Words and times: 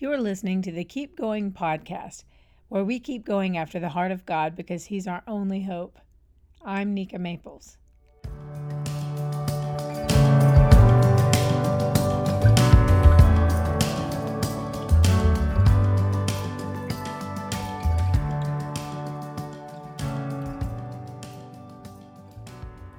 You're 0.00 0.18
listening 0.18 0.62
to 0.62 0.70
the 0.70 0.84
Keep 0.84 1.16
Going 1.16 1.50
podcast, 1.50 2.22
where 2.68 2.84
we 2.84 3.00
keep 3.00 3.24
going 3.24 3.58
after 3.58 3.80
the 3.80 3.88
heart 3.88 4.12
of 4.12 4.24
God 4.24 4.54
because 4.54 4.84
He's 4.84 5.08
our 5.08 5.24
only 5.26 5.64
hope. 5.64 5.98
I'm 6.64 6.94
Nika 6.94 7.18
Maples. 7.18 7.78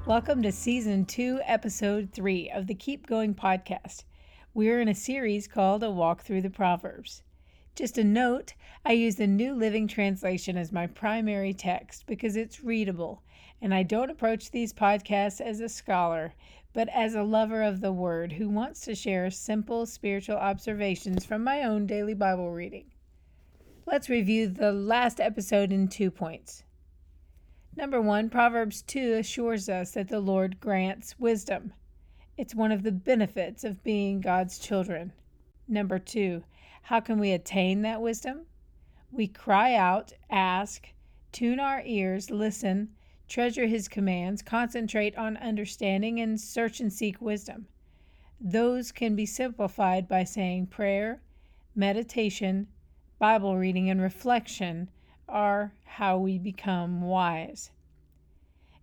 Welcome 0.06 0.44
to 0.44 0.52
Season 0.52 1.06
2, 1.06 1.40
Episode 1.46 2.10
3 2.12 2.52
of 2.52 2.68
the 2.68 2.76
Keep 2.76 3.08
Going 3.08 3.34
podcast. 3.34 4.04
We're 4.52 4.82
in 4.82 4.88
a 4.88 4.96
series 4.96 5.48
called 5.48 5.84
A 5.84 5.92
Walk 5.92 6.24
Through 6.24 6.42
the 6.42 6.50
Proverbs. 6.50 7.22
Just 7.76 8.00
a 8.00 8.04
note 8.04 8.56
I 8.84 8.94
use 8.94 9.16
the 9.16 9.28
New 9.28 9.54
Living 9.54 9.88
Translation 9.88 10.58
as 10.58 10.72
my 10.72 10.88
primary 10.88 11.54
text 11.54 12.08
because 12.08 12.36
it's 12.36 12.64
readable, 12.64 13.22
and 13.62 13.76
I 13.76 13.84
don't 13.84 14.10
approach 14.10 14.50
these 14.50 14.74
podcasts 14.74 15.40
as 15.40 15.60
a 15.60 15.70
scholar, 15.70 16.34
but 16.74 16.90
as 16.90 17.14
a 17.14 17.22
lover 17.22 17.62
of 17.62 17.80
the 17.80 17.94
Word 17.94 18.34
who 18.34 18.50
wants 18.50 18.82
to 18.82 18.96
share 18.96 19.30
simple 19.30 19.86
spiritual 19.86 20.38
observations 20.38 21.26
from 21.26 21.44
my 21.44 21.62
own 21.62 21.86
daily 21.86 22.16
Bible 22.16 22.50
reading. 22.50 22.86
Let's 23.86 24.10
review 24.10 24.48
the 24.48 24.72
last 24.72 25.20
episode 25.20 25.72
in 25.72 25.90
two 25.90 26.10
points. 26.10 26.64
Number 27.76 28.02
one, 28.02 28.32
Proverbs 28.32 28.82
2 28.82 29.14
assures 29.14 29.70
us 29.70 29.92
that 29.92 30.08
the 30.08 30.20
Lord 30.20 30.60
grants 30.60 31.20
wisdom. 31.20 31.72
It's 32.40 32.56
one 32.56 32.72
of 32.72 32.84
the 32.84 32.94
benefits 32.94 33.66
of 33.66 33.84
being 33.84 34.22
God's 34.22 34.60
children. 34.60 35.12
Number 35.68 36.00
two, 36.00 36.46
how 36.84 37.02
can 37.02 37.20
we 37.20 37.34
attain 37.34 37.82
that 37.82 38.02
wisdom? 38.02 38.46
We 39.12 39.28
cry 39.28 39.76
out, 39.76 40.14
ask, 40.30 40.88
tune 41.34 41.60
our 41.60 41.84
ears, 41.86 42.32
listen, 42.32 42.92
treasure 43.28 43.68
His 43.68 43.90
commands, 43.90 44.42
concentrate 44.42 45.18
on 45.18 45.36
understanding, 45.36 46.22
and 46.22 46.40
search 46.40 46.80
and 46.80 46.94
seek 46.94 47.20
wisdom. 47.20 47.68
Those 48.40 48.94
can 48.94 49.18
be 49.18 49.26
simplified 49.26 50.08
by 50.08 50.24
saying 50.24 50.68
prayer, 50.68 51.22
meditation, 51.76 52.70
Bible 53.20 53.58
reading, 53.58 53.90
and 53.90 54.02
reflection 54.02 54.90
are 55.28 55.74
how 55.84 56.18
we 56.18 56.40
become 56.40 57.02
wise. 57.02 57.72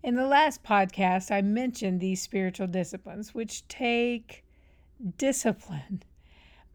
In 0.06 0.14
the 0.14 0.24
last 0.24 0.62
podcast, 0.62 1.32
I 1.32 1.42
mentioned 1.42 1.98
these 1.98 2.22
spiritual 2.22 2.68
disciplines, 2.68 3.34
which 3.34 3.66
take 3.66 4.44
discipline. 5.18 6.04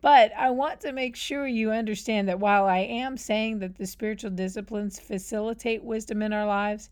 But 0.01 0.33
I 0.35 0.49
want 0.49 0.81
to 0.81 0.91
make 0.91 1.15
sure 1.15 1.47
you 1.47 1.71
understand 1.71 2.27
that 2.27 2.41
while 2.41 2.65
I 2.65 2.79
am 2.79 3.15
saying 3.15 3.59
that 3.59 3.77
the 3.77 3.87
spiritual 3.87 4.31
disciplines 4.31 4.99
facilitate 4.99 5.81
wisdom 5.81 6.21
in 6.21 6.33
our 6.33 6.45
lives, 6.45 6.89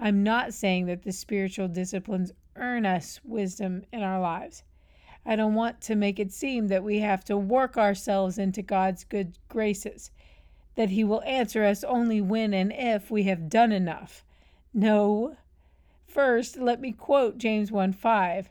I'm 0.00 0.24
not 0.24 0.52
saying 0.52 0.86
that 0.86 1.04
the 1.04 1.12
spiritual 1.12 1.68
disciplines 1.68 2.32
earn 2.56 2.84
us 2.84 3.20
wisdom 3.22 3.84
in 3.92 4.02
our 4.02 4.20
lives. 4.20 4.64
I 5.24 5.36
don't 5.36 5.54
want 5.54 5.80
to 5.82 5.94
make 5.94 6.18
it 6.18 6.32
seem 6.32 6.66
that 6.66 6.82
we 6.82 6.98
have 6.98 7.24
to 7.26 7.36
work 7.36 7.76
ourselves 7.78 8.36
into 8.36 8.62
God's 8.62 9.04
good 9.04 9.38
graces 9.48 10.10
that 10.74 10.90
he 10.90 11.04
will 11.04 11.22
answer 11.22 11.62
us 11.62 11.84
only 11.84 12.20
when 12.20 12.52
and 12.52 12.72
if 12.74 13.12
we 13.12 13.22
have 13.22 13.48
done 13.48 13.70
enough. 13.70 14.24
No. 14.74 15.36
First, 16.08 16.56
let 16.56 16.80
me 16.80 16.92
quote 16.92 17.36
James 17.36 17.70
1 17.70 17.92
5. 17.92 18.48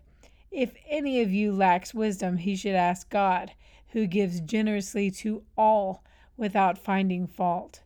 If 0.52 0.76
any 0.88 1.22
of 1.22 1.32
you 1.32 1.52
lacks 1.52 1.94
wisdom, 1.94 2.38
he 2.38 2.56
should 2.56 2.76
ask 2.76 3.10
God, 3.10 3.54
who 3.90 4.06
gives 4.06 4.40
generously 4.42 5.10
to 5.12 5.44
all 5.58 6.04
without 6.38 6.78
finding 6.78 7.26
fault. 7.26 7.82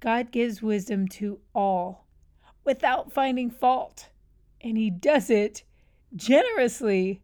God 0.00 0.30
gives 0.30 0.62
wisdom 0.62 1.06
to 1.08 1.38
all 1.54 2.06
without 2.64 3.12
finding 3.12 3.50
fault, 3.50 4.08
and 4.60 4.78
he 4.78 4.90
does 4.90 5.28
it 5.28 5.64
generously. 6.16 7.20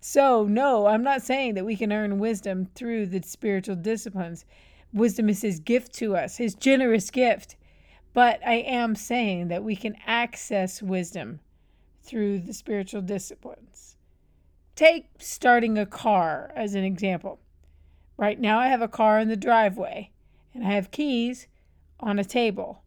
So, 0.00 0.44
no, 0.44 0.86
I'm 0.86 1.02
not 1.02 1.22
saying 1.22 1.54
that 1.54 1.64
we 1.64 1.76
can 1.76 1.92
earn 1.92 2.18
wisdom 2.18 2.66
through 2.74 3.06
the 3.06 3.22
spiritual 3.22 3.76
disciplines. 3.76 4.44
Wisdom 4.92 5.28
is 5.28 5.42
His 5.42 5.60
gift 5.60 5.92
to 5.94 6.14
us, 6.14 6.36
His 6.36 6.54
generous 6.54 7.10
gift. 7.10 7.56
But 8.16 8.40
I 8.46 8.54
am 8.54 8.94
saying 8.94 9.48
that 9.48 9.62
we 9.62 9.76
can 9.76 9.94
access 10.06 10.80
wisdom 10.80 11.40
through 12.02 12.38
the 12.38 12.54
spiritual 12.54 13.02
disciplines. 13.02 13.98
Take 14.74 15.10
starting 15.18 15.76
a 15.76 15.84
car 15.84 16.50
as 16.56 16.74
an 16.74 16.82
example. 16.82 17.40
Right 18.16 18.40
now, 18.40 18.58
I 18.58 18.68
have 18.68 18.80
a 18.80 18.88
car 18.88 19.20
in 19.20 19.28
the 19.28 19.36
driveway 19.36 20.12
and 20.54 20.64
I 20.64 20.70
have 20.70 20.90
keys 20.90 21.46
on 22.00 22.18
a 22.18 22.24
table. 22.24 22.84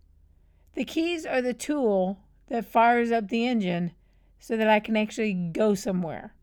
The 0.74 0.84
keys 0.84 1.28
are 1.28 1.44
the 1.44 1.54
tool 1.54 2.22
that 2.48 2.66
fires 2.66 3.12
up 3.12 3.28
the 3.28 3.46
engine 3.46 3.92
so 4.40 4.58
that 4.58 4.68
I 4.68 4.80
can 4.80 4.98
actually 4.98 5.36
go 5.36 5.76
somewhere. 5.76 6.34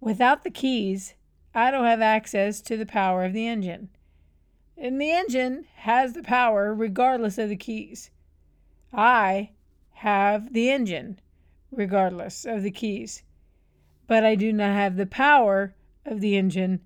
Without 0.00 0.44
the 0.44 0.50
keys, 0.52 1.14
I 1.56 1.72
don't 1.72 1.86
have 1.86 2.00
access 2.00 2.60
to 2.60 2.76
the 2.76 2.86
power 2.86 3.24
of 3.24 3.32
the 3.32 3.48
engine. 3.48 3.88
And 4.78 5.00
the 5.00 5.10
engine 5.10 5.66
has 5.76 6.12
the 6.12 6.22
power 6.22 6.74
regardless 6.74 7.38
of 7.38 7.48
the 7.48 7.56
keys. 7.56 8.10
I 8.92 9.50
have 9.94 10.52
the 10.52 10.70
engine 10.70 11.20
regardless 11.70 12.44
of 12.44 12.62
the 12.62 12.70
keys. 12.70 13.22
But 14.06 14.24
I 14.24 14.34
do 14.34 14.52
not 14.52 14.72
have 14.72 14.96
the 14.96 15.06
power 15.06 15.74
of 16.04 16.20
the 16.20 16.36
engine 16.36 16.80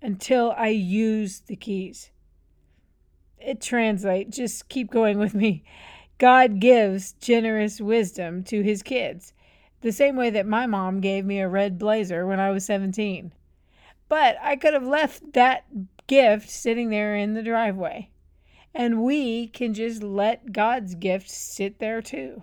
until 0.00 0.52
I 0.56 0.68
use 0.68 1.40
the 1.40 1.56
keys. 1.56 2.10
It 3.38 3.60
translates, 3.60 4.36
just 4.36 4.68
keep 4.68 4.90
going 4.90 5.18
with 5.18 5.34
me. 5.34 5.64
God 6.18 6.60
gives 6.60 7.12
generous 7.12 7.80
wisdom 7.80 8.42
to 8.44 8.62
his 8.62 8.82
kids, 8.82 9.34
the 9.82 9.92
same 9.92 10.16
way 10.16 10.30
that 10.30 10.46
my 10.46 10.66
mom 10.66 11.00
gave 11.00 11.24
me 11.24 11.40
a 11.40 11.48
red 11.48 11.78
blazer 11.78 12.26
when 12.26 12.40
I 12.40 12.50
was 12.50 12.64
17. 12.64 13.32
But 14.08 14.36
I 14.40 14.56
could 14.56 14.74
have 14.74 14.86
left 14.86 15.32
that 15.34 15.64
gift 16.06 16.50
sitting 16.50 16.90
there 16.90 17.16
in 17.16 17.34
the 17.34 17.42
driveway. 17.42 18.10
And 18.74 19.02
we 19.02 19.48
can 19.48 19.72
just 19.72 20.02
let 20.02 20.52
God's 20.52 20.94
gift 20.94 21.30
sit 21.30 21.78
there 21.78 22.02
too. 22.02 22.42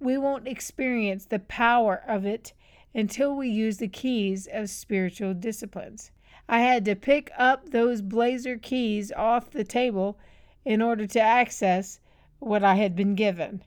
We 0.00 0.16
won't 0.16 0.46
experience 0.46 1.26
the 1.26 1.40
power 1.40 2.02
of 2.06 2.24
it 2.24 2.52
until 2.94 3.34
we 3.34 3.48
use 3.48 3.78
the 3.78 3.88
keys 3.88 4.48
of 4.52 4.70
spiritual 4.70 5.34
disciplines. 5.34 6.12
I 6.48 6.60
had 6.60 6.84
to 6.86 6.96
pick 6.96 7.30
up 7.36 7.70
those 7.70 8.00
blazer 8.00 8.56
keys 8.56 9.12
off 9.12 9.50
the 9.50 9.64
table 9.64 10.18
in 10.64 10.80
order 10.80 11.06
to 11.06 11.20
access 11.20 12.00
what 12.38 12.62
I 12.62 12.76
had 12.76 12.94
been 12.94 13.14
given. 13.14 13.64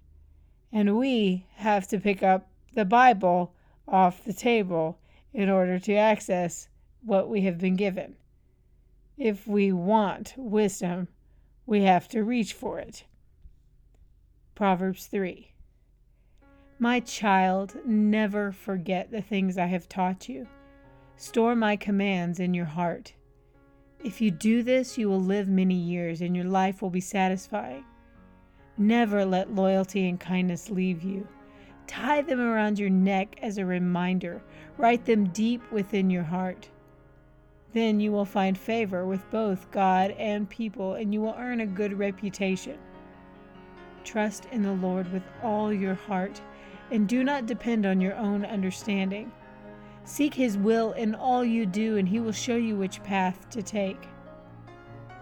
And 0.72 0.98
we 0.98 1.46
have 1.56 1.88
to 1.90 2.00
pick 2.00 2.24
up 2.24 2.48
the 2.74 2.86
Bible 2.86 3.54
off 3.88 4.24
the 4.24 4.34
table 4.34 4.98
in 5.34 5.50
order 5.50 5.78
to 5.80 5.94
access 5.94 6.70
what 7.04 7.30
we 7.30 7.42
have 7.42 7.58
been 7.58 7.76
given. 7.76 8.16
If 9.22 9.46
we 9.46 9.72
want 9.72 10.34
wisdom, 10.36 11.08
we 11.68 11.84
have 11.84 12.08
to 12.08 12.24
reach 12.24 12.54
for 12.54 12.80
it. 12.80 13.04
Proverbs 14.56 15.06
3 15.06 15.54
My 16.80 17.02
child, 17.02 17.76
never 17.86 18.52
forget 18.52 19.12
the 19.12 19.22
things 19.22 19.60
I 19.60 19.68
have 19.68 19.88
taught 19.88 20.28
you. 20.28 20.48
Store 21.18 21.56
my 21.56 21.76
commands 21.76 22.40
in 22.40 22.56
your 22.56 22.66
heart. 22.66 23.14
If 24.04 24.22
you 24.22 24.32
do 24.32 24.64
this, 24.64 24.98
you 24.98 25.08
will 25.08 25.22
live 25.22 25.48
many 25.48 25.76
years 25.76 26.22
and 26.22 26.36
your 26.36 26.46
life 26.46 26.82
will 26.82 26.90
be 26.90 27.00
satisfying. 27.00 27.86
Never 28.76 29.24
let 29.24 29.54
loyalty 29.54 30.10
and 30.10 30.20
kindness 30.20 30.72
leave 30.72 31.04
you. 31.04 31.28
Tie 31.86 32.24
them 32.24 32.40
around 32.40 32.80
your 32.80 32.90
neck 32.90 33.36
as 33.44 33.60
a 33.60 33.66
reminder. 33.68 34.42
Write 34.80 35.06
them 35.06 35.26
deep 35.26 35.62
within 35.72 36.10
your 36.10 36.24
heart. 36.24 36.72
Then 37.74 38.00
you 38.00 38.12
will 38.12 38.26
find 38.26 38.58
favor 38.58 39.06
with 39.06 39.30
both 39.32 39.72
God 39.72 40.12
and 40.12 40.50
people, 40.50 40.96
and 40.96 41.14
you 41.14 41.22
will 41.22 41.36
earn 41.38 41.62
a 41.62 41.66
good 41.66 41.98
reputation. 41.98 42.78
Trust 44.04 44.48
in 44.52 44.64
the 44.64 44.74
Lord 44.74 45.12
with 45.14 45.24
all 45.42 45.72
your 45.72 45.96
heart, 45.96 46.42
and 46.92 47.08
do 47.08 47.24
not 47.24 47.46
depend 47.46 47.86
on 47.86 48.02
your 48.02 48.16
own 48.16 48.44
understanding. 48.44 49.32
Seek 50.04 50.34
His 50.34 50.58
will 50.58 50.92
in 50.94 51.16
all 51.16 51.46
you 51.46 51.66
do, 51.66 51.98
and 51.98 52.10
He 52.10 52.20
will 52.20 52.32
show 52.32 52.56
you 52.56 52.76
which 52.76 53.04
path 53.04 53.50
to 53.52 53.62
take. 53.62 54.08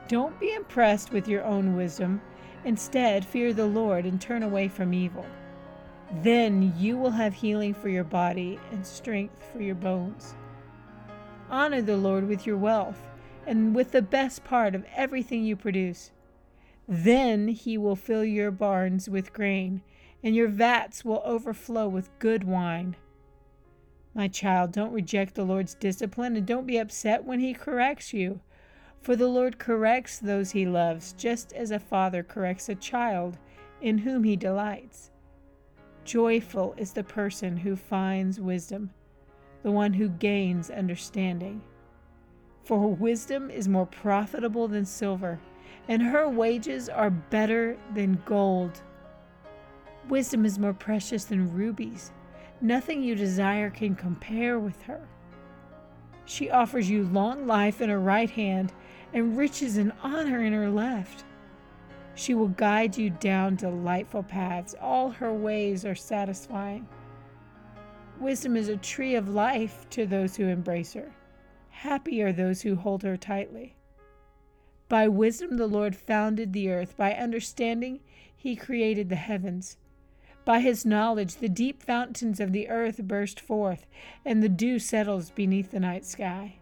Don't 0.07 0.39
be 0.39 0.53
impressed 0.53 1.11
with 1.11 1.27
your 1.27 1.43
own 1.43 1.75
wisdom. 1.75 2.19
Instead, 2.65 3.23
fear 3.23 3.53
the 3.53 3.67
Lord 3.67 4.05
and 4.05 4.19
turn 4.19 4.41
away 4.41 4.67
from 4.67 4.93
evil. 4.93 5.25
Then 6.23 6.73
you 6.77 6.97
will 6.97 7.11
have 7.11 7.35
healing 7.35 7.75
for 7.75 7.89
your 7.89 8.03
body 8.03 8.59
and 8.71 8.83
strength 8.83 9.45
for 9.53 9.61
your 9.61 9.75
bones. 9.75 10.33
Honor 11.49 11.81
the 11.81 11.97
Lord 11.97 12.27
with 12.27 12.45
your 12.45 12.57
wealth 12.57 13.01
and 13.47 13.73
with 13.73 13.91
the 13.91 14.01
best 14.01 14.43
part 14.43 14.75
of 14.75 14.85
everything 14.95 15.43
you 15.43 15.55
produce. 15.55 16.11
Then 16.87 17.47
he 17.47 17.77
will 17.77 17.95
fill 17.95 18.23
your 18.23 18.51
barns 18.51 19.09
with 19.09 19.33
grain, 19.33 19.81
and 20.23 20.35
your 20.35 20.47
vats 20.47 21.03
will 21.03 21.21
overflow 21.25 21.87
with 21.87 22.17
good 22.19 22.43
wine. 22.43 22.95
My 24.13 24.27
child, 24.27 24.71
don't 24.71 24.91
reject 24.91 25.35
the 25.35 25.43
Lord's 25.43 25.75
discipline 25.75 26.35
and 26.35 26.45
don't 26.45 26.67
be 26.67 26.77
upset 26.77 27.23
when 27.23 27.39
he 27.39 27.53
corrects 27.53 28.13
you. 28.13 28.41
For 29.01 29.15
the 29.15 29.27
Lord 29.27 29.57
corrects 29.57 30.19
those 30.19 30.51
he 30.51 30.65
loves, 30.65 31.13
just 31.13 31.53
as 31.53 31.71
a 31.71 31.79
father 31.79 32.21
corrects 32.21 32.69
a 32.69 32.75
child 32.75 33.37
in 33.81 33.99
whom 33.99 34.23
he 34.23 34.35
delights. 34.35 35.09
Joyful 36.03 36.75
is 36.77 36.91
the 36.91 37.03
person 37.03 37.57
who 37.57 37.75
finds 37.75 38.39
wisdom, 38.39 38.91
the 39.63 39.71
one 39.71 39.93
who 39.93 40.09
gains 40.09 40.69
understanding. 40.69 41.61
For 42.63 42.87
wisdom 42.93 43.49
is 43.49 43.67
more 43.67 43.85
profitable 43.85 44.67
than 44.67 44.85
silver, 44.85 45.39
and 45.87 46.01
her 46.01 46.29
wages 46.29 46.87
are 46.87 47.09
better 47.09 47.77
than 47.93 48.21
gold. 48.25 48.81
Wisdom 50.07 50.45
is 50.45 50.59
more 50.59 50.73
precious 50.73 51.25
than 51.25 51.53
rubies. 51.53 52.11
Nothing 52.61 53.03
you 53.03 53.15
desire 53.15 53.69
can 53.69 53.95
compare 53.95 54.59
with 54.59 54.81
her. 54.83 55.07
She 56.25 56.51
offers 56.51 56.89
you 56.89 57.05
long 57.05 57.47
life 57.47 57.81
in 57.81 57.89
her 57.89 57.99
right 57.99 58.29
hand 58.29 58.71
and 59.13 59.37
riches 59.37 59.77
and 59.77 59.91
honor 60.03 60.43
in 60.43 60.53
her 60.53 60.69
left. 60.69 61.23
She 62.13 62.33
will 62.33 62.49
guide 62.49 62.97
you 62.97 63.09
down 63.09 63.55
delightful 63.55 64.23
paths. 64.23 64.75
All 64.79 65.09
her 65.09 65.33
ways 65.33 65.85
are 65.85 65.95
satisfying. 65.95 66.87
Wisdom 68.19 68.57
is 68.57 68.67
a 68.67 68.77
tree 68.77 69.15
of 69.15 69.29
life 69.29 69.89
to 69.91 70.05
those 70.05 70.35
who 70.35 70.47
embrace 70.47 70.93
her. 70.93 71.13
Happy 71.69 72.21
are 72.21 72.33
those 72.33 72.61
who 72.61 72.75
hold 72.75 73.03
her 73.03 73.15
tightly. 73.15 73.75
By 74.89 75.07
wisdom 75.07 75.55
the 75.55 75.67
Lord 75.67 75.95
founded 75.95 76.51
the 76.51 76.69
earth. 76.69 76.97
By 76.97 77.13
understanding 77.13 78.01
he 78.35 78.55
created 78.57 79.07
the 79.07 79.15
heavens. 79.15 79.77
By 80.43 80.59
his 80.59 80.85
knowledge 80.85 81.37
the 81.37 81.47
deep 81.47 81.81
fountains 81.81 82.41
of 82.41 82.51
the 82.51 82.67
earth 82.69 83.03
burst 83.03 83.39
forth, 83.39 83.85
and 84.25 84.43
the 84.43 84.49
dew 84.49 84.79
settles 84.79 85.29
beneath 85.29 85.71
the 85.71 85.79
night 85.79 86.05
sky. 86.05 86.55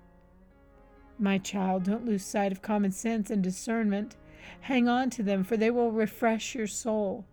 My 1.17 1.39
child, 1.39 1.85
don't 1.85 2.05
lose 2.05 2.23
sight 2.23 2.51
of 2.51 2.61
common 2.61 2.91
sense 2.91 3.31
and 3.31 3.41
discernment. 3.41 4.15
Hang 4.61 4.87
on 4.87 5.09
to 5.11 5.23
them, 5.23 5.43
for 5.43 5.57
they 5.57 5.71
will 5.71 5.91
refresh 5.91 6.53
your 6.53 6.67
soul. 6.67 7.25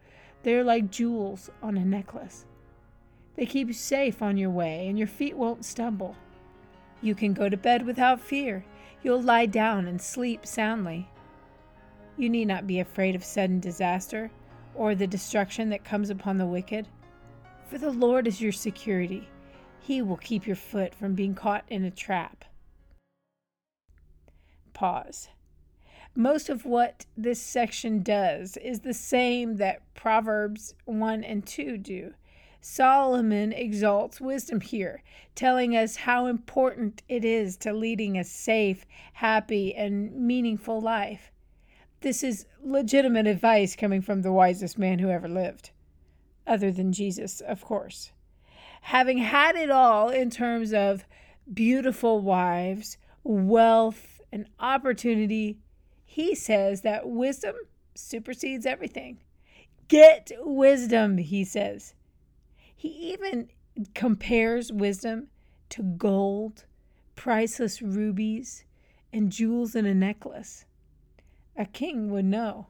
They 0.42 0.54
are 0.54 0.64
like 0.64 0.90
jewels 0.90 1.50
on 1.62 1.76
a 1.76 1.84
necklace. 1.84 2.46
They 3.36 3.46
keep 3.46 3.68
you 3.68 3.74
safe 3.74 4.22
on 4.22 4.36
your 4.36 4.50
way, 4.50 4.88
and 4.88 4.98
your 4.98 5.08
feet 5.08 5.36
won't 5.36 5.64
stumble. 5.64 6.16
You 7.02 7.14
can 7.14 7.34
go 7.34 7.48
to 7.48 7.56
bed 7.56 7.84
without 7.84 8.20
fear. 8.20 8.64
You'll 9.02 9.22
lie 9.22 9.46
down 9.46 9.86
and 9.86 10.00
sleep 10.00 10.46
soundly. 10.46 11.08
You 12.16 12.28
need 12.30 12.46
not 12.46 12.66
be 12.66 12.80
afraid 12.80 13.14
of 13.14 13.24
sudden 13.24 13.60
disaster 13.60 14.30
or 14.74 14.94
the 14.94 15.06
destruction 15.06 15.68
that 15.70 15.84
comes 15.84 16.10
upon 16.10 16.38
the 16.38 16.46
wicked. 16.46 16.88
For 17.68 17.78
the 17.78 17.90
Lord 17.90 18.26
is 18.26 18.40
your 18.40 18.52
security. 18.52 19.28
He 19.80 20.00
will 20.00 20.16
keep 20.16 20.46
your 20.46 20.56
foot 20.56 20.94
from 20.94 21.14
being 21.14 21.34
caught 21.34 21.64
in 21.68 21.84
a 21.84 21.90
trap. 21.90 22.44
Pause. 24.72 25.28
Most 26.14 26.48
of 26.48 26.64
what 26.64 27.06
this 27.16 27.40
section 27.40 28.02
does 28.02 28.56
is 28.56 28.80
the 28.80 28.94
same 28.94 29.56
that 29.56 29.82
Proverbs 29.94 30.74
1 30.84 31.24
and 31.24 31.44
2 31.44 31.76
do. 31.78 32.14
Solomon 32.66 33.52
exalts 33.52 34.22
wisdom 34.22 34.62
here, 34.62 35.02
telling 35.34 35.76
us 35.76 35.96
how 35.96 36.24
important 36.24 37.02
it 37.10 37.22
is 37.22 37.58
to 37.58 37.74
leading 37.74 38.16
a 38.16 38.24
safe, 38.24 38.86
happy, 39.12 39.74
and 39.74 40.10
meaningful 40.16 40.80
life. 40.80 41.30
This 42.00 42.24
is 42.24 42.46
legitimate 42.62 43.26
advice 43.26 43.76
coming 43.76 44.00
from 44.00 44.22
the 44.22 44.32
wisest 44.32 44.78
man 44.78 44.98
who 44.98 45.10
ever 45.10 45.28
lived, 45.28 45.72
other 46.46 46.72
than 46.72 46.90
Jesus, 46.90 47.42
of 47.42 47.62
course. 47.62 48.12
Having 48.80 49.18
had 49.18 49.56
it 49.56 49.70
all 49.70 50.08
in 50.08 50.30
terms 50.30 50.72
of 50.72 51.04
beautiful 51.52 52.22
wives, 52.22 52.96
wealth, 53.24 54.22
and 54.32 54.46
opportunity, 54.58 55.58
he 56.06 56.34
says 56.34 56.80
that 56.80 57.06
wisdom 57.06 57.56
supersedes 57.94 58.64
everything. 58.64 59.18
Get 59.88 60.32
wisdom, 60.40 61.18
he 61.18 61.44
says. 61.44 61.92
He 62.84 63.14
even 63.14 63.48
compares 63.94 64.70
wisdom 64.70 65.28
to 65.70 65.82
gold, 65.82 66.66
priceless 67.16 67.80
rubies, 67.80 68.66
and 69.10 69.32
jewels 69.32 69.74
in 69.74 69.86
a 69.86 69.94
necklace. 69.94 70.66
A 71.56 71.64
king 71.64 72.10
would 72.10 72.26
know. 72.26 72.66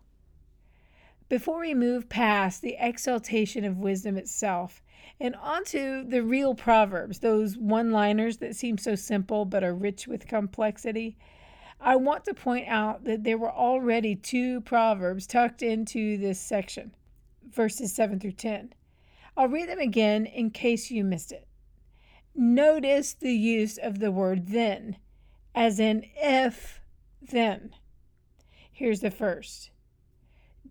Before 1.28 1.58
we 1.58 1.74
move 1.74 2.08
past 2.08 2.62
the 2.62 2.76
exaltation 2.78 3.64
of 3.64 3.78
wisdom 3.78 4.16
itself 4.16 4.84
and 5.18 5.34
onto 5.34 6.04
the 6.04 6.22
real 6.22 6.54
proverbs, 6.54 7.18
those 7.18 7.58
one 7.58 7.90
liners 7.90 8.36
that 8.36 8.54
seem 8.54 8.78
so 8.78 8.94
simple 8.94 9.44
but 9.44 9.64
are 9.64 9.74
rich 9.74 10.06
with 10.06 10.28
complexity, 10.28 11.16
I 11.80 11.96
want 11.96 12.24
to 12.26 12.34
point 12.34 12.68
out 12.68 13.02
that 13.02 13.24
there 13.24 13.36
were 13.36 13.50
already 13.50 14.14
two 14.14 14.60
proverbs 14.60 15.26
tucked 15.26 15.60
into 15.60 16.16
this 16.18 16.38
section, 16.38 16.94
verses 17.50 17.92
7 17.92 18.20
through 18.20 18.30
10. 18.30 18.74
I'll 19.36 19.48
read 19.48 19.68
them 19.68 19.80
again 19.80 20.26
in 20.26 20.50
case 20.50 20.90
you 20.90 21.04
missed 21.04 21.32
it. 21.32 21.46
Notice 22.34 23.14
the 23.14 23.32
use 23.32 23.78
of 23.78 23.98
the 23.98 24.10
word 24.10 24.48
then, 24.48 24.96
as 25.54 25.78
in 25.78 26.04
if 26.16 26.80
then. 27.22 27.74
Here's 28.72 29.00
the 29.00 29.10
first 29.10 29.70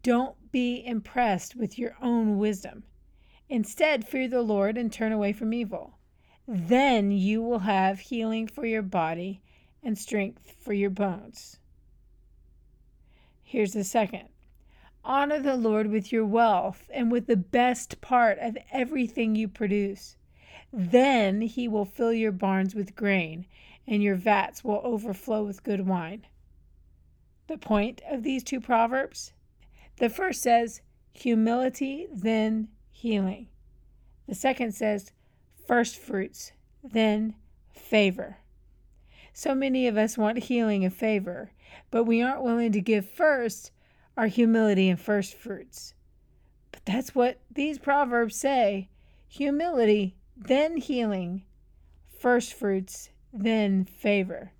Don't 0.01 0.51
be 0.51 0.85
impressed 0.85 1.55
with 1.55 1.79
your 1.79 1.95
own 2.01 2.37
wisdom. 2.37 2.83
Instead, 3.49 4.07
fear 4.07 4.27
the 4.27 4.41
Lord 4.41 4.77
and 4.77 4.91
turn 4.91 5.11
away 5.11 5.31
from 5.31 5.53
evil. 5.53 5.97
Then 6.47 7.11
you 7.11 7.41
will 7.41 7.59
have 7.59 7.99
healing 7.99 8.47
for 8.47 8.65
your 8.65 8.81
body 8.81 9.41
and 9.81 9.97
strength 9.97 10.55
for 10.59 10.73
your 10.73 10.89
bones. 10.89 11.59
Here's 13.43 13.73
the 13.73 13.83
second 13.83 14.29
honor 15.05 15.39
the 15.39 15.55
Lord 15.55 15.89
with 15.89 16.11
your 16.11 16.25
wealth 16.25 16.89
and 16.93 17.11
with 17.11 17.27
the 17.27 17.37
best 17.37 17.99
part 18.01 18.37
of 18.39 18.57
everything 18.71 19.35
you 19.35 19.47
produce. 19.47 20.15
Then 20.71 21.41
he 21.41 21.67
will 21.67 21.85
fill 21.85 22.13
your 22.13 22.31
barns 22.31 22.73
with 22.73 22.95
grain, 22.95 23.45
and 23.85 24.01
your 24.01 24.15
vats 24.15 24.63
will 24.63 24.81
overflow 24.83 25.43
with 25.43 25.63
good 25.63 25.85
wine. 25.85 26.25
The 27.47 27.57
point 27.57 28.01
of 28.09 28.23
these 28.23 28.43
two 28.43 28.61
proverbs? 28.61 29.33
The 29.97 30.09
first 30.09 30.41
says, 30.41 30.81
humility, 31.11 32.07
then 32.11 32.69
healing. 32.91 33.49
The 34.27 34.35
second 34.35 34.73
says, 34.73 35.11
first 35.67 35.97
fruits, 35.97 36.53
then 36.83 37.35
favor. 37.71 38.37
So 39.33 39.53
many 39.53 39.87
of 39.87 39.97
us 39.97 40.17
want 40.17 40.39
healing 40.39 40.85
and 40.85 40.93
favor, 40.93 41.51
but 41.91 42.05
we 42.05 42.21
aren't 42.21 42.43
willing 42.43 42.71
to 42.71 42.81
give 42.81 43.09
first 43.09 43.71
our 44.17 44.27
humility 44.27 44.89
and 44.89 44.99
first 44.99 45.35
fruits. 45.35 45.93
But 46.71 46.85
that's 46.85 47.15
what 47.15 47.39
these 47.51 47.77
proverbs 47.77 48.35
say 48.35 48.89
humility, 49.27 50.15
then 50.37 50.77
healing, 50.77 51.43
first 52.19 52.53
fruits, 52.53 53.09
then 53.31 53.83
favor. 53.85 54.51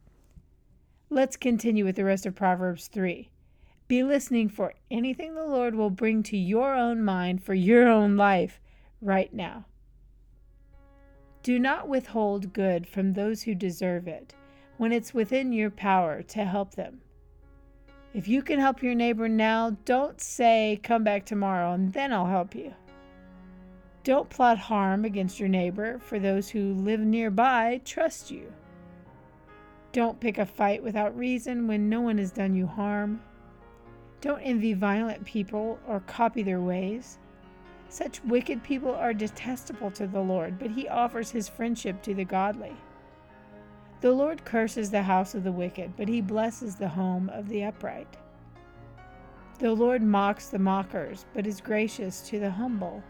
Let's 1.10 1.38
continue 1.38 1.86
with 1.86 1.96
the 1.96 2.06
rest 2.06 2.26
of 2.26 2.34
Proverbs 2.34 2.88
3. 2.88 3.30
Be 3.88 4.02
listening 4.02 4.50
for 4.50 4.74
anything 4.90 5.36
the 5.36 5.46
Lord 5.46 5.76
will 5.76 5.92
bring 5.92 6.24
to 6.24 6.38
your 6.38 6.74
own 6.74 7.04
mind 7.04 7.44
for 7.44 7.54
your 7.54 7.88
own 7.88 8.18
life 8.18 8.60
right 9.00 9.32
now. 9.32 9.66
Do 11.44 11.60
not 11.60 11.88
withhold 11.88 12.54
good 12.54 12.88
from 12.88 13.14
those 13.14 13.44
who 13.44 13.54
deserve 13.54 14.08
it 14.08 14.34
when 14.78 14.92
it's 14.92 15.14
within 15.14 15.54
your 15.54 15.70
power 15.70 16.24
to 16.24 16.46
help 16.46 16.76
them. 16.76 17.02
If 18.14 18.28
you 18.28 18.44
can 18.44 18.60
help 18.60 18.84
your 18.84 18.94
neighbor 18.94 19.28
now, 19.28 19.76
don't 19.86 20.22
say, 20.22 20.80
Come 20.84 21.04
back 21.04 21.26
tomorrow 21.26 21.74
and 21.74 21.92
then 21.94 22.14
I'll 22.14 22.28
help 22.28 22.54
you. 22.54 22.76
Don't 24.04 24.30
plot 24.30 24.60
harm 24.60 25.04
against 25.04 25.40
your 25.40 25.50
neighbor, 25.50 25.98
for 25.98 26.20
those 26.20 26.50
who 26.50 26.74
live 26.74 27.00
nearby 27.00 27.82
trust 27.86 28.30
you. 28.30 28.54
Don't 29.94 30.20
pick 30.20 30.38
a 30.38 30.46
fight 30.46 30.84
without 30.84 31.18
reason 31.18 31.68
when 31.68 31.90
no 31.90 32.02
one 32.02 32.18
has 32.18 32.32
done 32.32 32.54
you 32.54 32.68
harm. 32.68 33.22
Don't 34.22 34.42
envy 34.42 34.74
violent 34.74 35.26
people 35.26 35.80
or 35.88 36.02
copy 36.02 36.44
their 36.44 36.62
ways. 36.62 37.18
Such 37.90 38.24
wicked 38.24 38.64
people 38.64 38.94
are 38.94 39.14
detestable 39.14 39.90
to 39.92 40.06
the 40.06 40.22
Lord, 40.22 40.60
but 40.60 40.72
he 40.72 40.88
offers 40.88 41.32
his 41.32 41.50
friendship 41.50 42.02
to 42.04 42.14
the 42.14 42.26
godly. 42.26 42.76
The 44.04 44.12
Lord 44.12 44.44
curses 44.44 44.92
the 44.92 45.04
house 45.04 45.34
of 45.34 45.46
the 45.46 45.52
wicked, 45.54 45.94
but 45.96 46.10
he 46.10 46.20
blesses 46.20 46.76
the 46.76 46.90
home 46.90 47.30
of 47.30 47.48
the 47.48 47.64
upright. 47.64 48.18
The 49.60 49.72
Lord 49.72 50.04
mocks 50.04 50.50
the 50.50 50.60
mockers, 50.60 51.26
but 51.34 51.48
is 51.48 51.62
gracious 51.62 52.20
to 52.28 52.38
the 52.38 52.52
humble. 52.52 53.02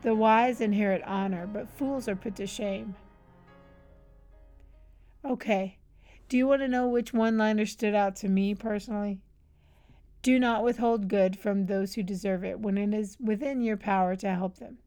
The 0.00 0.14
wise 0.14 0.62
inherit 0.62 1.02
honor, 1.02 1.46
but 1.46 1.68
fools 1.68 2.08
are 2.08 2.16
put 2.16 2.34
to 2.36 2.46
shame. 2.46 2.94
Okay, 5.22 5.76
do 6.30 6.38
you 6.38 6.46
want 6.46 6.62
to 6.62 6.68
know 6.68 6.88
which 6.88 7.12
one 7.12 7.36
liner 7.36 7.66
stood 7.66 7.94
out 7.94 8.16
to 8.16 8.28
me 8.30 8.54
personally? 8.54 9.20
Do 10.22 10.38
not 10.38 10.64
withhold 10.64 11.08
good 11.08 11.38
from 11.38 11.66
those 11.66 11.92
who 11.92 12.02
deserve 12.02 12.42
it 12.42 12.58
when 12.58 12.78
it 12.78 12.94
is 12.94 13.18
within 13.20 13.60
your 13.60 13.76
power 13.76 14.16
to 14.16 14.34
help 14.34 14.56
them. 14.56 14.78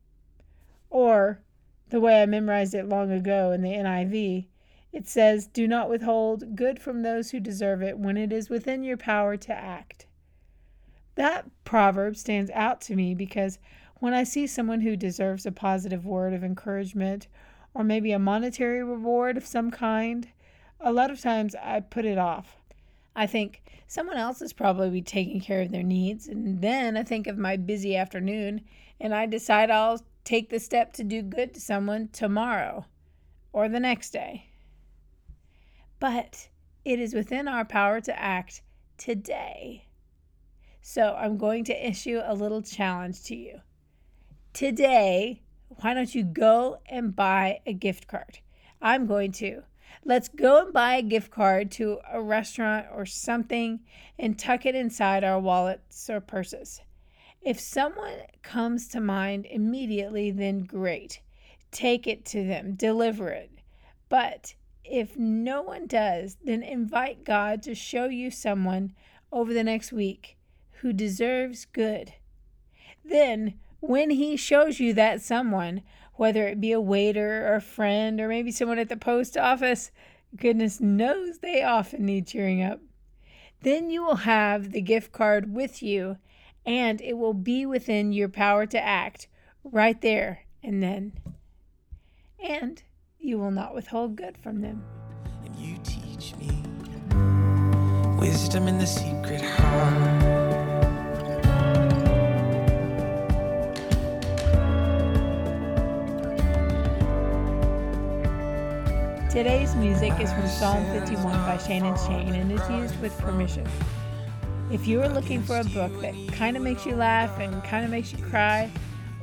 Or, 0.90 1.44
the 1.90 2.00
way 2.00 2.24
I 2.24 2.26
memorized 2.26 2.74
it 2.74 2.90
long 2.90 3.12
ago 3.12 3.52
in 3.52 3.62
the 3.62 3.74
NIV, 3.74 4.48
It 4.98 5.08
says, 5.08 5.46
Do 5.46 5.68
not 5.68 5.92
withhold 5.92 6.56
good 6.56 6.80
from 6.80 7.04
those 7.04 7.30
who 7.30 7.40
deserve 7.40 7.84
it 7.84 8.00
when 8.00 8.18
it 8.18 8.34
is 8.34 8.50
within 8.50 8.82
your 8.82 8.98
power 8.98 9.38
to 9.38 9.54
act. 9.54 10.08
That 11.14 11.46
proverb 11.64 12.16
stands 12.16 12.50
out 12.50 12.82
to 12.82 12.96
me 12.96 13.14
because 13.14 13.60
when 14.00 14.16
I 14.16 14.24
see 14.24 14.48
someone 14.48 14.82
who 14.82 14.96
deserves 14.96 15.46
a 15.46 15.52
positive 15.52 16.04
word 16.04 16.34
of 16.34 16.44
encouragement 16.44 17.28
or 17.76 17.84
maybe 17.84 18.12
a 18.12 18.18
monetary 18.18 18.84
reward 18.84 19.38
of 19.38 19.46
some 19.46 19.70
kind, 19.70 20.30
a 20.80 20.92
lot 20.92 21.12
of 21.12 21.22
times 21.22 21.54
I 21.54 21.82
put 21.82 22.04
it 22.06 22.18
off. 22.18 22.58
I 23.16 23.28
think 23.28 23.62
someone 23.86 24.18
else 24.18 24.42
is 24.42 24.52
probably 24.52 25.04
taking 25.04 25.42
care 25.42 25.62
of 25.62 25.70
their 25.70 25.84
needs, 25.84 26.28
and 26.28 26.60
then 26.60 26.98
I 26.98 27.04
think 27.04 27.28
of 27.28 27.38
my 27.38 27.56
busy 27.56 27.96
afternoon 27.96 28.62
and 29.00 29.14
I 29.14 29.28
decide 29.28 29.70
I'll 29.70 30.02
take 30.24 30.50
the 30.50 30.60
step 30.60 30.92
to 30.94 31.04
do 31.04 31.22
good 31.22 31.54
to 31.54 31.62
someone 31.62 32.10
tomorrow 32.12 32.88
or 33.54 33.70
the 33.70 33.80
next 33.80 34.10
day. 34.10 34.48
But 36.00 36.50
it 36.86 37.00
is 37.00 37.14
within 37.14 37.48
our 37.48 37.66
power 37.66 38.02
to 38.02 38.20
act 38.20 38.62
today. 38.98 39.86
So 40.82 41.16
I'm 41.20 41.38
going 41.38 41.64
to 41.66 41.88
issue 41.88 42.22
a 42.24 42.34
little 42.34 42.62
challenge 42.62 43.24
to 43.24 43.36
you. 43.36 43.62
Today, 44.54 45.42
why 45.70 45.94
don't 45.94 46.16
you 46.16 46.24
go 46.24 46.80
and 46.88 47.16
buy 47.16 47.60
a 47.66 47.74
gift 47.74 48.08
card? 48.08 48.40
I'm 48.82 49.06
going 49.06 49.32
to. 49.34 49.64
Let's 50.06 50.30
go 50.30 50.64
and 50.64 50.74
buy 50.74 50.96
a 50.96 51.02
gift 51.02 51.32
card 51.32 51.72
to 51.72 52.00
a 52.10 52.22
restaurant 52.22 52.86
or 52.94 53.06
something 53.06 53.82
and 54.18 54.40
tuck 54.40 54.66
it 54.66 54.76
inside 54.76 55.24
our 55.24 55.40
wallets 55.40 56.10
or 56.10 56.22
purses. 56.22 56.82
If 57.42 57.60
someone 57.60 58.20
comes 58.42 58.88
to 58.90 59.02
mind 59.02 59.46
immediately, 59.46 60.32
then 60.32 60.64
great. 60.64 61.22
Take 61.72 62.08
it 62.08 62.26
to 62.26 62.46
them, 62.46 62.76
deliver 62.76 63.30
it. 63.30 63.52
But 64.10 64.56
if 64.90 65.18
no 65.18 65.62
one 65.62 65.88
does, 65.88 66.38
then 66.44 66.64
invite 66.64 67.24
God 67.24 67.62
to 67.64 67.76
show 67.76 68.06
you 68.06 68.32
someone 68.32 68.94
over 69.32 69.54
the 69.54 69.64
next 69.64 69.92
week 69.92 70.38
who 70.82 70.94
deserves 70.94 71.66
good. 71.66 72.14
Then, 73.04 73.56
when 73.80 74.10
He 74.12 74.38
shows 74.38 74.80
you 74.80 74.94
that 74.94 75.22
someone, 75.22 75.82
whether 76.16 76.48
it 76.48 76.62
be 76.62 76.72
a 76.72 76.82
waiter 76.82 77.48
or 77.48 77.56
a 77.56 77.62
friend 77.62 78.20
or 78.20 78.28
maybe 78.28 78.52
someone 78.52 78.80
at 78.80 78.90
the 78.90 78.98
post 78.98 79.38
office, 79.38 79.92
goodness 80.36 80.80
knows 80.80 81.40
they 81.40 81.64
often 81.64 82.06
need 82.06 82.28
cheering 82.28 82.64
up. 82.64 82.80
Then 83.62 83.90
you 83.90 84.04
will 84.04 84.18
have 84.18 84.72
the 84.72 84.82
gift 84.82 85.12
card 85.12 85.54
with 85.54 85.82
you 85.82 86.18
and 86.66 87.02
it 87.02 87.18
will 87.18 87.34
be 87.34 87.66
within 87.66 88.12
your 88.12 88.30
power 88.30 88.66
to 88.66 88.80
act 88.80 89.28
right 89.64 90.00
there 90.02 90.46
and 90.62 90.84
then. 90.84 91.14
And 92.44 92.84
you 93.20 93.38
will 93.38 93.52
not 93.52 93.74
withhold 93.74 94.16
good 94.16 94.38
from 94.38 94.62
them. 94.62 94.84
And 95.44 95.56
you 95.56 95.78
teach 95.84 96.36
me 96.38 96.50
wisdom 98.20 98.68
in 98.68 98.78
the 98.78 98.88
secret 98.88 99.42
heart. 99.42 100.38
Today's 109.32 109.76
music 109.76 110.14
is 110.20 110.32
from 110.34 110.48
Psalm 110.48 110.84
51 110.86 111.24
by 111.24 111.58
Shannon 111.58 111.96
Shane 112.08 112.34
and 112.34 112.52
is 112.52 112.70
used 112.70 113.00
with 113.02 113.16
permission. 113.20 113.68
If 114.72 114.88
you 114.88 115.02
are 115.02 115.10
looking 115.10 115.44
for 115.44 115.60
a 115.60 115.64
book 115.64 116.02
that 116.02 116.16
kind 116.32 116.58
of 116.58 116.64
makes 116.64 116.86
you 116.86 116.96
laugh 116.96 117.40
and 117.40 117.64
kind 117.64 117.86
of 117.86 117.92
makes 117.92 118.12
you 118.12 118.24
cry, 118.26 118.72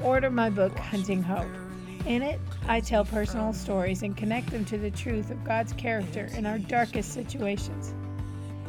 order 0.03 0.31
my 0.31 0.51
book, 0.51 0.79
Hunting 0.79 1.23
Hope. 1.23 1.64
In 2.07 2.21
it, 2.21 2.39
I 2.69 2.81
tell 2.81 3.05
personal 3.05 3.55
stories 3.55 4.03
and 4.03 4.15
connect 4.15 4.51
them 4.51 4.67
to 4.67 4.77
the 4.77 4.91
truth 4.91 5.31
of 5.31 5.43
God's 5.43 5.73
character 5.73 6.29
in 6.37 6.45
our 6.45 6.59
darkest 6.59 7.15
situations. 7.15 7.95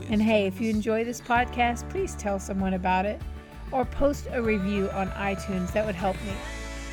And 0.10 0.22
hey, 0.22 0.48
if 0.48 0.62
you 0.62 0.70
enjoy 0.70 1.04
this 1.04 1.20
podcast, 1.20 1.90
please 1.90 2.16
tell 2.16 2.40
someone 2.40 2.76
about 2.76 3.06
it 3.06 3.22
or 3.74 3.84
post 3.84 4.28
a 4.32 4.42
review 4.42 4.90
on 4.92 5.10
iTunes. 5.12 5.74
That 5.74 5.86
would 5.86 5.96
help 5.96 6.16
me. 6.24 6.32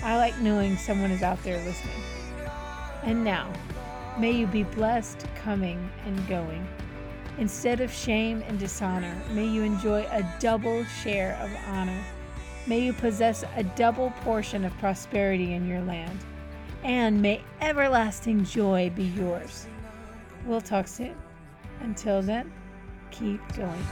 I 0.02 0.16
like 0.16 0.36
knowing 0.40 0.76
someone 0.76 1.12
is 1.12 1.22
out 1.22 1.40
there 1.44 1.64
listening. 1.64 2.02
And 3.04 3.22
now, 3.22 3.52
may 4.18 4.32
you 4.32 4.48
be 4.48 4.64
blessed 4.64 5.24
coming 5.36 5.88
and 6.06 6.28
going. 6.28 6.66
Instead 7.38 7.80
of 7.80 7.92
shame 7.92 8.42
and 8.48 8.58
dishonor, 8.58 9.14
may 9.30 9.46
you 9.46 9.62
enjoy 9.62 10.06
a 10.10 10.28
double 10.40 10.84
share 11.02 11.38
of 11.40 11.50
honor. 11.68 12.02
May 12.66 12.80
you 12.80 12.92
possess 12.92 13.44
a 13.56 13.62
double 13.62 14.10
portion 14.22 14.64
of 14.64 14.76
prosperity 14.78 15.54
in 15.54 15.68
your 15.68 15.80
land. 15.82 16.18
And 16.82 17.22
may 17.22 17.42
everlasting 17.60 18.44
joy 18.44 18.90
be 18.94 19.04
yours. 19.04 19.66
We'll 20.46 20.60
talk 20.60 20.88
soon. 20.88 21.14
Until 21.80 22.22
then, 22.22 22.52
keep 23.10 23.40
going. 23.54 23.86